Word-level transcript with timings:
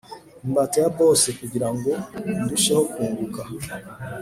imbata 0.45 0.77
ya 0.83 0.89
bose 0.99 1.27
kugira 1.39 1.67
ngo 1.75 1.91
ndusheho 2.43 2.83
kunguka 2.91 3.41